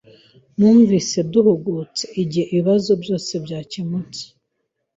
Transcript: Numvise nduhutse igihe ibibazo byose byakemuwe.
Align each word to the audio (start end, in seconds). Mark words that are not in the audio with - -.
Numvise 0.57 1.17
nduhutse 1.27 2.03
igihe 2.21 2.45
ibibazo 2.53 2.91
byose 3.01 3.31
byakemuwe. 3.43 4.21